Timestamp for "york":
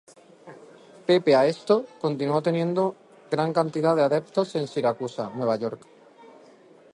5.57-5.85